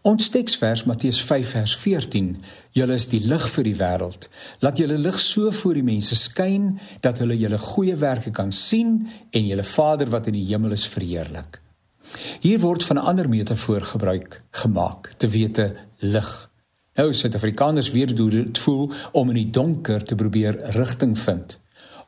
[0.00, 2.28] Ons teksvers Matteus 5 vers 14:
[2.72, 4.30] Julle is die lig vir die wêreld.
[4.64, 8.94] Laat julle lig so voor die mense skyn dat hulle julle goeie werke kan sien
[9.36, 11.58] en julle Vader wat in die hemel is verheerlik.
[12.40, 16.50] Hier word van 'n ander metafoor gebruik gemaak, te wete lig.
[16.96, 21.58] Nou Suid-Afrikaners weet hoe dit voel om in die donker te probeer rigting vind.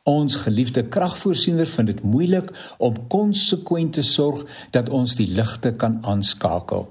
[0.03, 5.99] Ons geliefde kragvoorsiener vind dit moeilik om konsekwent te sorg dat ons die ligte kan
[6.01, 6.89] aanskakel.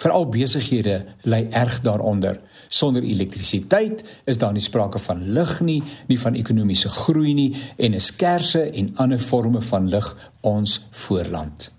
[0.00, 2.38] Veral besighede ly erg daaronder.
[2.68, 7.94] Sonder elektrisiteit is daar nie sprake van lig nie, nie van ekonomiese groei nie en
[7.94, 11.72] 'n skerse en ander forme van lig ons voorland.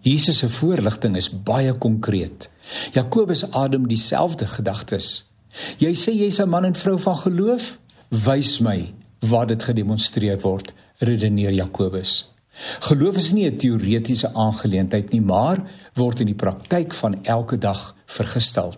[0.00, 2.50] Jesus se voorligting is baie konkreet.
[2.92, 5.30] Jakobus adem dieselfde gedagtes.
[5.78, 7.78] Jy sê jy's 'n man en vrou van geloof?
[8.08, 12.35] Wys my waar dit gedemonstreer word, redeneer Jakobus.
[12.78, 15.62] Geloof is nie 'n teoretiese aangeleentheid nie, maar
[15.94, 18.72] word in die praktyk van elke dag vergestel.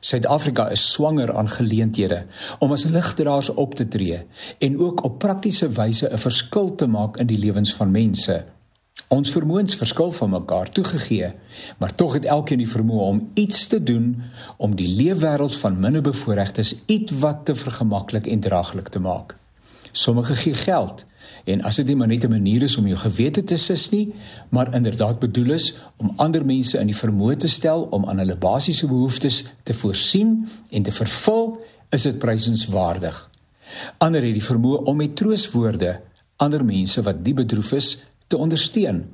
[0.00, 2.26] Suid-Afrika is swanger aan geleenthede
[2.58, 4.26] om as ligdraers op te tree
[4.58, 8.44] en ook op praktiese wyse 'n verskil te maak in die lewens van mense.
[9.08, 11.32] Ons vermoëns verskil van mekaar toegegee,
[11.78, 14.22] maar tog het elkeen die vermoë om iets te doen
[14.56, 19.36] om die leefwêreld van minderbevoorregtes ietwat te vergemaklik en draaglik te maak.
[19.96, 21.06] Sommige gee geld
[21.44, 24.14] en as dit nie maar net 'n manier is om jou gewete te sis nie,
[24.48, 28.36] maar inderdaad bedoel is om ander mense in die vermoë te stel om aan hulle
[28.36, 33.30] basiese behoeftes te voorsien en te vervul, is dit prysenswaardig.
[33.98, 36.00] Ander het die vermoë om met trooswoorde
[36.36, 39.04] ander mense wat diep bedroef is te ondersteun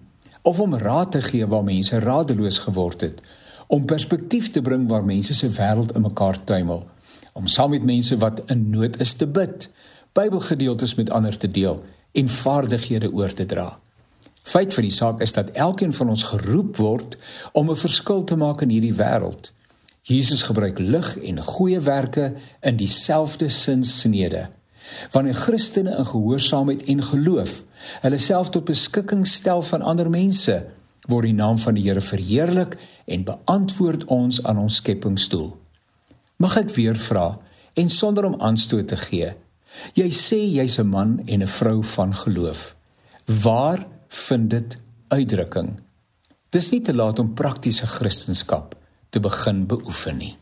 [0.43, 3.21] of om raad te gee waar mense radeloos geword het,
[3.67, 6.87] om perspektief te bring waar mense se wêreld in mekaar tuimel,
[7.33, 9.71] om saam met mense wat in nood is te bid
[10.13, 13.79] Bybelgedeeltes met ander te deel en vaardighede oor te dra.
[14.43, 17.17] Feit vir die saak is dat elkeen van ons geroep word
[17.53, 19.53] om 'n verskil te maak in hierdie wêreld.
[20.03, 24.49] Jesus gebruik lig en goeie werke in dieselfde sinsnede.
[25.11, 27.65] Wanneer Christene in gehoorsaamheid en geloof
[28.01, 30.67] hulle self tot beskikking stel van ander mense,
[31.09, 35.57] word die naam van die Here verheerlik en beantwoord ons aan ons skepingsdoel.
[36.37, 37.39] Mag ek weer vra
[37.75, 39.33] en sonder om aanstoot te gee,
[39.95, 42.77] Jy sê jy's 'n man en 'n vrou van geloof.
[43.43, 44.79] Waar vind dit
[45.09, 45.81] uitdrukking?
[46.51, 48.69] Dis nie te laat om praktiese kristendom
[49.11, 50.37] te begin beoefen nie.